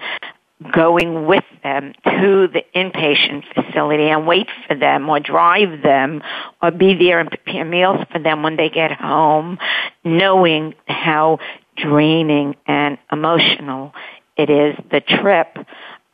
[0.71, 6.21] going with them to the inpatient facility and wait for them or drive them
[6.61, 9.59] or be there and prepare meals for them when they get home,
[10.03, 11.37] knowing how
[11.75, 13.93] draining and emotional
[14.35, 15.57] it is, the trip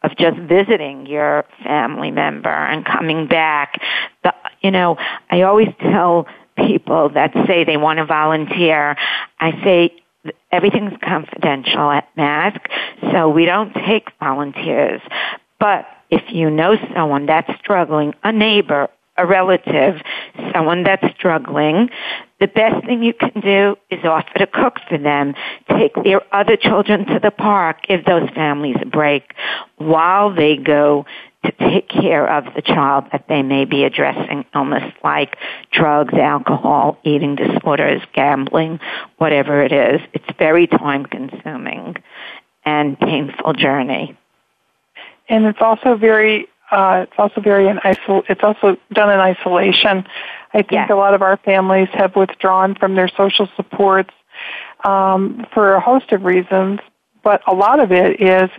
[0.04, 3.82] of just visiting your family member and coming back.
[4.24, 4.98] The, you know,
[5.30, 8.96] I always tell people that say they want to volunteer,
[9.40, 9.92] I say
[10.52, 12.70] everything's confidential at MASK,
[13.12, 15.02] so we don't take volunteers.
[15.60, 20.02] But if you know someone that's struggling, a neighbor, a relative,
[20.54, 21.90] someone that's struggling,
[22.40, 25.34] the best thing you can do is offer to cook for them.
[25.70, 29.34] Take their other children to the park, give those families a break
[29.78, 31.06] while they go
[31.44, 35.38] to take care of the child that they may be addressing illness like
[35.72, 38.80] drugs, alcohol, eating disorders, gambling,
[39.18, 40.02] whatever it is.
[40.14, 41.98] It's very time consuming
[42.66, 44.18] and painful journey.
[45.30, 50.06] And it's also very uh, it's also very in isol- it's also done in isolation.
[50.54, 50.90] I think yes.
[50.90, 54.14] a lot of our families have withdrawn from their social supports
[54.84, 56.80] um, for a host of reasons,
[57.24, 58.50] but a lot of it is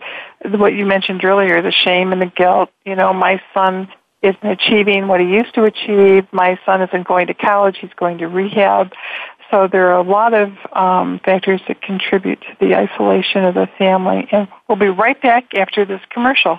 [0.45, 2.71] what you mentioned earlier, the shame and the guilt.
[2.85, 3.89] You know, my son
[4.23, 6.27] isn't achieving what he used to achieve.
[6.33, 7.77] My son isn't going to college.
[7.81, 8.93] He's going to rehab.
[9.51, 13.69] So there are a lot of um, factors that contribute to the isolation of the
[13.79, 14.27] family.
[14.33, 16.59] And we'll be right back after this commercial.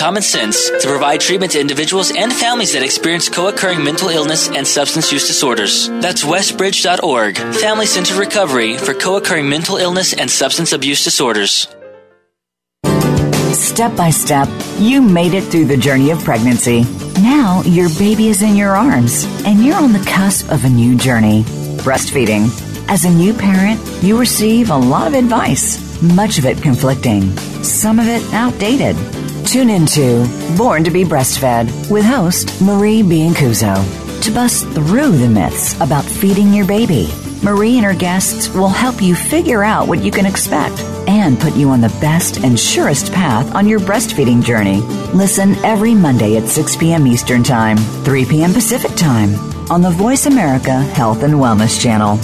[0.00, 4.66] common sense to provide treatment to individuals and families that experience co-occurring mental illness and
[4.66, 5.88] substance use disorders.
[6.00, 11.68] That's westbridge.org, Family Centered Recovery for co-occurring mental illness and substance abuse disorders.
[13.52, 14.48] Step by step,
[14.78, 16.84] you made it through the journey of pregnancy.
[17.20, 20.96] Now your baby is in your arms, and you're on the cusp of a new
[20.96, 21.42] journey
[21.84, 22.48] breastfeeding.
[22.88, 27.98] As a new parent, you receive a lot of advice, much of it conflicting, some
[27.98, 28.96] of it outdated.
[29.50, 35.74] Tune into Born to be Breastfed with host Marie Biancuzzo to bust through the myths
[35.80, 37.08] about feeding your baby.
[37.42, 40.78] Marie and her guests will help you figure out what you can expect
[41.08, 44.82] and put you on the best and surest path on your breastfeeding journey.
[45.14, 47.04] Listen every Monday at 6 p.m.
[47.08, 48.52] Eastern Time, 3 p.m.
[48.52, 49.34] Pacific Time
[49.68, 52.18] on the Voice America Health and Wellness Channel.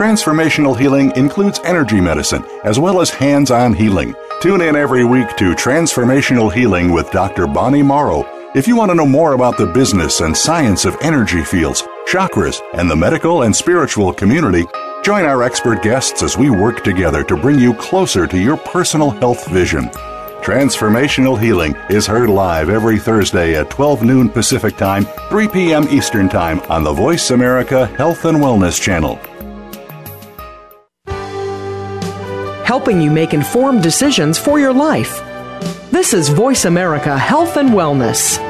[0.00, 4.14] Transformational healing includes energy medicine as well as hands on healing.
[4.40, 7.46] Tune in every week to Transformational Healing with Dr.
[7.46, 8.24] Bonnie Morrow.
[8.54, 12.62] If you want to know more about the business and science of energy fields, chakras,
[12.72, 14.64] and the medical and spiritual community,
[15.04, 19.10] join our expert guests as we work together to bring you closer to your personal
[19.10, 19.90] health vision.
[20.40, 25.86] Transformational Healing is heard live every Thursday at 12 noon Pacific Time, 3 p.m.
[25.90, 29.20] Eastern Time on the Voice America Health and Wellness Channel.
[32.70, 35.20] Helping you make informed decisions for your life.
[35.90, 38.49] This is Voice America Health and Wellness.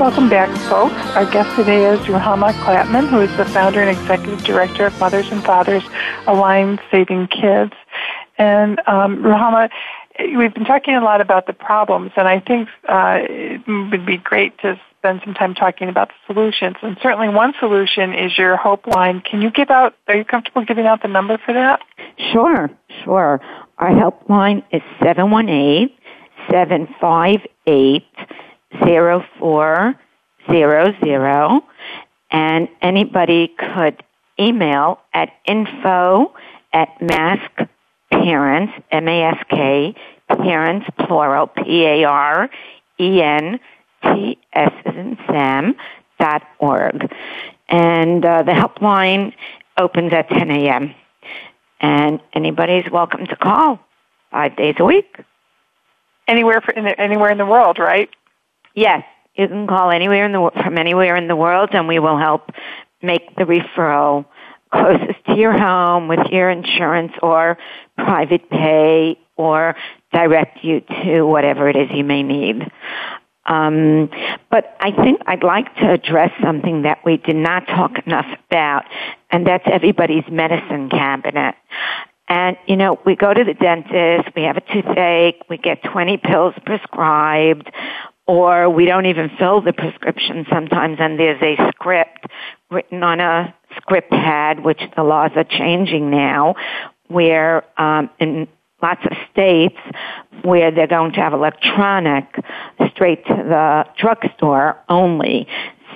[0.00, 0.94] Welcome back, folks.
[1.14, 5.30] Our guest today is Ruchama Clapman, who is the founder and executive director of Mothers
[5.30, 5.84] and Fathers
[6.26, 7.72] Aligned Saving Kids.
[8.36, 9.70] And um, Ruchama,
[10.36, 14.16] we've been talking a lot about the problems, and I think uh, it would be
[14.16, 16.74] great to spend some time talking about the solutions.
[16.82, 19.20] And certainly, one solution is your Hope Line.
[19.20, 19.94] Can you give out?
[20.08, 21.80] Are you comfortable giving out the number for that?
[22.32, 22.68] Sure,
[23.04, 23.40] sure.
[23.78, 25.96] Our helpline is seven one eight
[26.50, 27.38] seven five
[27.68, 28.04] eight
[28.84, 29.94] zero four
[30.50, 31.62] zero zero,
[32.30, 34.02] and anybody could
[34.38, 36.32] email at info
[36.72, 37.68] at mask
[38.10, 39.94] parents m a s k
[40.28, 42.50] parents plural p a r
[42.98, 43.60] n
[44.02, 45.74] t s as in Sam
[46.18, 47.12] dot org,
[47.68, 49.32] and uh, the helpline
[49.78, 50.94] opens at ten a.m.
[51.80, 53.78] and anybody's welcome to call
[54.30, 55.16] five days a week.
[56.26, 58.08] Anywhere for, anywhere in the world, right?
[58.74, 59.04] Yes,
[59.34, 62.50] you can call anywhere in the from anywhere in the world, and we will help
[63.02, 64.26] make the referral
[64.72, 67.56] closest to your home with your insurance or
[67.96, 69.76] private pay or
[70.12, 72.70] direct you to whatever it is you may need.
[73.46, 74.10] Um,
[74.50, 78.84] but I think I'd like to address something that we did not talk enough about,
[79.30, 81.54] and that's everybody's medicine cabinet.
[82.26, 86.16] And, you know, we go to the dentist, we have a toothache, we get 20
[86.16, 87.70] pills prescribed,
[88.26, 92.26] or we don't even fill the prescription sometimes and there's a script
[92.70, 96.54] written on a script pad, which the laws are changing now,
[97.08, 98.48] where um, in
[98.82, 99.78] lots of states
[100.42, 102.24] where they're going to have electronic
[102.90, 105.46] straight to the drugstore only.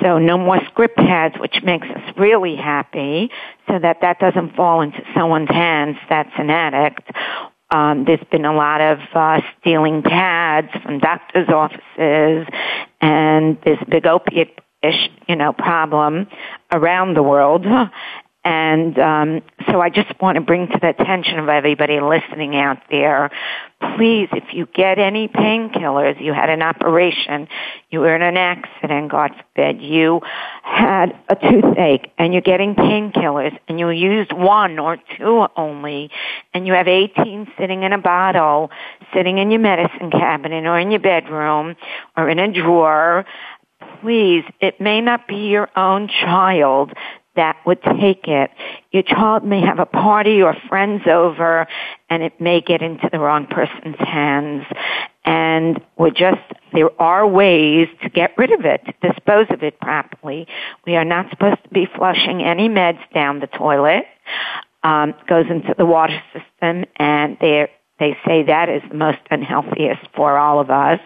[0.00, 3.30] So no more script pads, which makes us really happy
[3.66, 7.10] so that that doesn't fall into someone's hands that's an addict
[7.70, 12.46] um, there's been a lot of uh, stealing pads from doctors' offices,
[13.00, 16.26] and this big opiate ish, you know, problem
[16.72, 17.66] around the world.
[18.44, 22.78] And um, so I just want to bring to the attention of everybody listening out
[22.88, 23.30] there,
[23.96, 27.48] please, if you get any painkillers, you had an operation,
[27.90, 30.20] you were in an accident, God forbid, you
[30.62, 36.10] had a toothache, and you're getting painkillers, and you used one or two only,
[36.54, 38.70] and you have 18 sitting in a bottle,
[39.12, 41.74] sitting in your medicine cabinet, or in your bedroom,
[42.16, 43.26] or in a drawer,
[44.00, 46.92] please, it may not be your own child
[47.38, 48.50] that would take it.
[48.90, 51.66] Your child may have a party or friends over
[52.10, 54.64] and it may get into the wrong person's hands.
[55.24, 60.48] And we're just, there are ways to get rid of it, dispose of it properly.
[60.84, 64.04] We are not supposed to be flushing any meds down the toilet.
[64.82, 67.68] Um, goes into the water system and they
[67.98, 71.00] they say that is the most unhealthiest for all of us.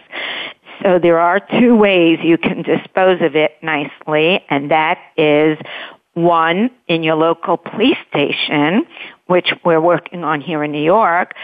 [0.82, 5.58] So there are two ways you can dispose of it nicely, and that is
[6.14, 8.84] one in your local police station,
[9.26, 11.34] which we're working on here in New York,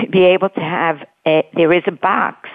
[0.00, 2.48] to be able to have a, there is a box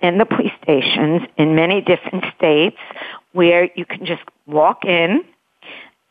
[0.00, 2.76] in the police stations in many different states
[3.32, 5.24] where you can just walk in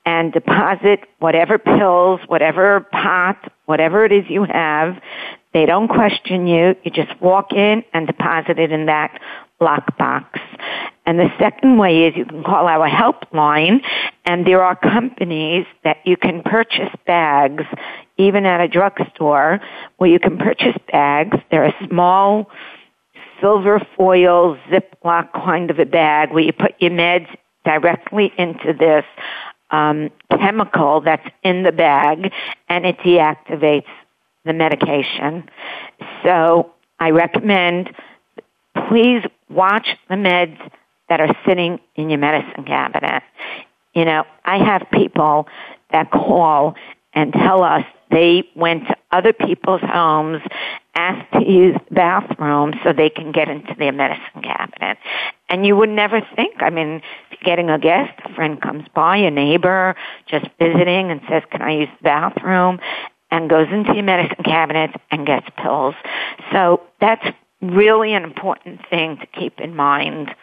[0.06, 5.00] and deposit whatever pills, whatever pot, whatever it is you have.
[5.54, 6.76] They don't question you.
[6.84, 9.22] You just walk in and deposit it in that
[9.62, 10.26] lockbox.
[11.06, 13.82] And the second way is you can call our helpline,
[14.26, 17.64] and there are companies that you can purchase bags,
[18.18, 19.60] even at a drugstore,
[19.98, 21.38] where you can purchase bags.
[21.50, 22.50] They're a small
[23.40, 27.28] silver foil Ziploc kind of a bag where you put your meds
[27.66, 29.06] directly into this
[29.72, 32.32] um, chemical that's in the bag,
[32.70, 33.90] and it deactivates
[34.46, 35.50] the medication.
[36.24, 37.96] So I recommend
[38.88, 40.58] please watch the meds
[41.10, 43.24] that are sitting in your medicine cabinet.
[43.94, 45.48] You know, I have people
[45.92, 46.76] that call
[47.14, 50.42] and tell us they went to other people's homes,
[50.96, 54.98] asked to use the bathroom so they can get into their medicine cabinet.
[55.50, 57.02] And you would never think, I mean,
[57.44, 59.96] getting a guest, a friend comes by, a neighbor,
[60.28, 62.80] just visiting and says, can I use the bathroom?
[63.32, 65.96] And goes into your medicine cabinet and gets pills.
[66.52, 67.26] So that's
[67.62, 70.34] really an important thing to keep in mind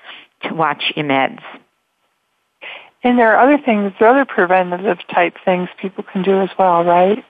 [0.42, 1.42] to watch your meds.
[3.02, 6.50] And there are other things, there are other preventative type things people can do as
[6.58, 7.24] well, right?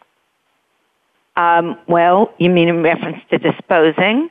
[1.37, 4.31] Um, well, you mean in reference to disposing?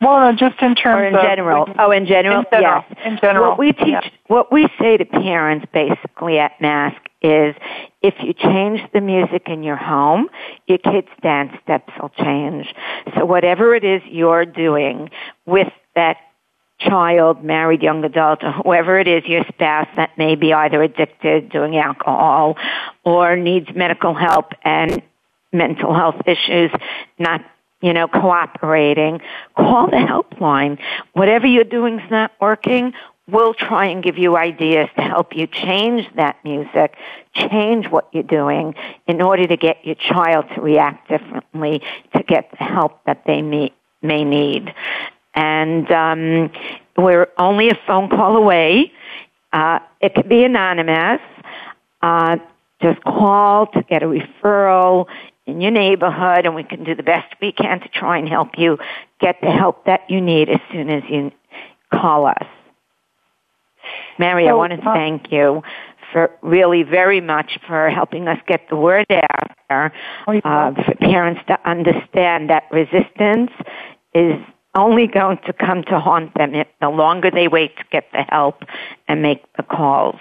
[0.00, 1.66] Well, no, just in terms or in of general.
[1.78, 2.98] oh, in general, in general, yes.
[3.04, 4.08] In general, what we teach, yeah.
[4.26, 7.56] what we say to parents basically at Mask is,
[8.02, 10.28] if you change the music in your home,
[10.66, 12.72] your kids' dance steps will change.
[13.16, 15.10] So whatever it is you're doing
[15.46, 16.18] with that
[16.80, 21.48] child, married young adult, or whoever it is, your spouse that may be either addicted,
[21.48, 22.56] doing alcohol,
[23.04, 25.02] or needs medical help and
[25.52, 26.70] mental health issues,
[27.18, 27.40] not
[27.80, 29.20] you know, cooperating,
[29.56, 30.78] call the helpline.
[31.12, 32.94] Whatever you're doing is not working,
[33.26, 36.94] we'll try and give you ideas to help you change that music,
[37.34, 38.74] change what you're doing
[39.06, 41.82] in order to get your child to react differently,
[42.14, 43.72] to get the help that they may,
[44.02, 44.74] may need.
[45.34, 46.50] And um,
[46.96, 48.92] we're only a phone call away.
[49.52, 51.20] Uh, it could be anonymous.
[52.02, 52.36] Uh,
[52.82, 55.06] just call to get a referral
[55.46, 58.58] in your neighborhood and we can do the best we can to try and help
[58.58, 58.78] you
[59.20, 61.30] get the help that you need as soon as you
[61.90, 62.46] call us.
[64.18, 65.62] Mary, I want to uh, thank you
[66.12, 69.92] for really very much for helping us get the word out there
[70.28, 73.50] oh, uh, for parents to understand that resistance
[74.14, 74.34] is
[74.76, 78.62] only going to come to haunt them the longer they wait to get the help
[79.08, 80.20] and make the calls.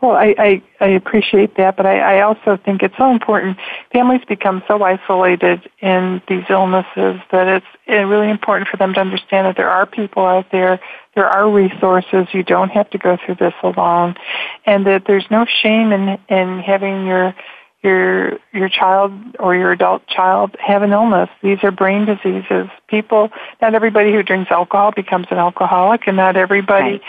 [0.00, 3.58] Well, I, I, I appreciate that, but I, I also think it's so important.
[3.92, 9.00] Families become so isolated in these illnesses that it's eh, really important for them to
[9.00, 10.80] understand that there are people out there,
[11.14, 12.28] there are resources.
[12.32, 14.16] You don't have to go through this alone,
[14.64, 17.34] and that there's no shame in in having your
[17.82, 21.30] your your child or your adult child have an illness.
[21.42, 22.68] These are brain diseases.
[22.88, 27.02] People, not everybody who drinks alcohol becomes an alcoholic, and not everybody right.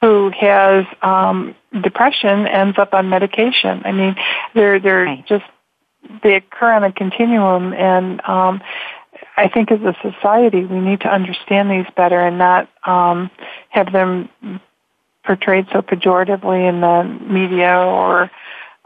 [0.00, 3.82] Who has um, depression ends up on medication.
[3.84, 4.16] I mean,
[4.54, 5.26] they're they're right.
[5.26, 5.44] just
[6.22, 8.62] they occur on a continuum, and um,
[9.36, 13.30] I think as a society we need to understand these better and not um,
[13.70, 14.28] have them
[15.24, 18.30] portrayed so pejoratively in the media or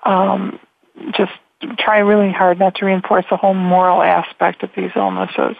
[0.05, 0.59] um,
[1.13, 1.33] just
[1.79, 5.57] try really hard not to reinforce the whole moral aspect of these illnesses.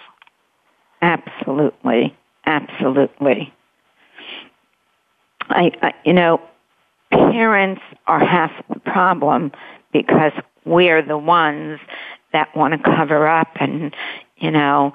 [1.03, 3.53] Absolutely, absolutely.
[5.51, 6.41] I, I you know,
[7.11, 9.53] parents are half the problem
[9.93, 10.33] because
[10.65, 11.81] we're the ones
[12.33, 13.95] that want to cover up and,
[14.37, 14.95] you know,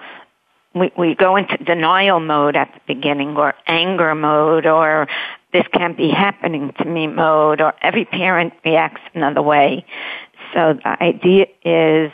[0.74, 5.08] we, we go into denial mode at the beginning or anger mode or
[5.54, 9.86] this can't be happening to me mode or every parent reacts another way.
[10.54, 12.12] So the idea is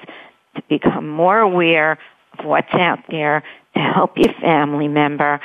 [0.55, 1.97] to become more aware
[2.37, 5.39] of what's out there to help your family member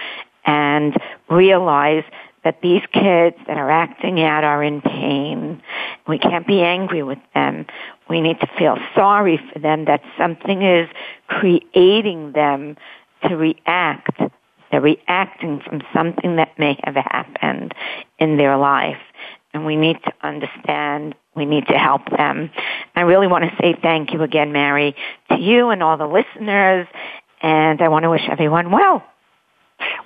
[0.44, 0.96] and
[1.28, 2.04] realize
[2.46, 5.60] that these kids that are acting out are in pain.
[6.06, 7.66] We can't be angry with them.
[8.08, 10.88] We need to feel sorry for them that something is
[11.26, 12.76] creating them
[13.24, 14.20] to react.
[14.70, 17.74] They're reacting from something that may have happened
[18.20, 19.02] in their life.
[19.52, 22.50] And we need to understand we need to help them.
[22.94, 24.94] I really want to say thank you again, Mary,
[25.32, 26.86] to you and all the listeners,
[27.42, 29.04] and I want to wish everyone well.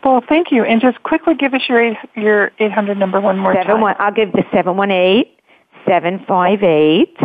[0.04, 0.64] Well, thank you.
[0.64, 3.80] And just quickly give us your eight, your 800 number one more Seven, time.
[3.80, 5.24] One, I'll give the 718
[5.86, 7.16] 758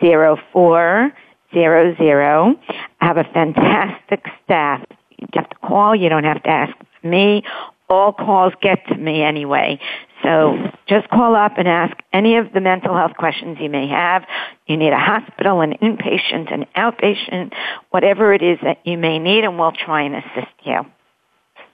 [0.00, 1.12] 0400.
[1.54, 4.84] I have a fantastic staff.
[5.18, 7.42] You have to call, you don't have to ask me.
[7.88, 9.78] All calls get to me anyway.
[10.22, 14.24] So just call up and ask any of the mental health questions you may have.
[14.66, 17.52] You need a hospital, an inpatient, an outpatient,
[17.90, 20.86] whatever it is that you may need, and we'll try and assist you.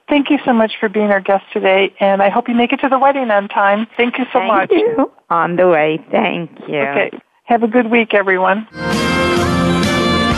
[0.09, 2.77] Thank you so much for being our guest today, and I hope you make it
[2.81, 3.85] to the wedding on time.
[3.95, 4.71] Thank you so Thank much.
[4.71, 5.11] You.
[5.29, 6.03] On the way.
[6.09, 6.79] Thank you.
[6.79, 7.11] Okay.
[7.43, 8.67] Have a good week, everyone.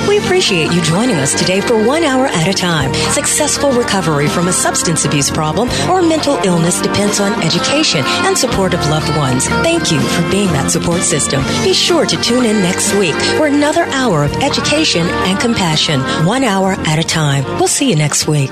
[0.08, 2.94] We appreciate you joining us today for one hour at a time.
[2.94, 8.74] Successful recovery from a substance abuse problem or mental illness depends on education and support
[8.74, 9.48] of loved ones.
[9.64, 11.42] Thank you for being that support system.
[11.64, 16.44] Be sure to tune in next week for another hour of education and compassion, one
[16.44, 17.46] hour at a time.
[17.58, 18.52] We'll see you next week.